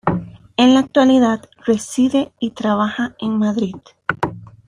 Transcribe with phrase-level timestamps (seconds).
[0.57, 3.75] En la actualidad reside y trabaja en Madrid.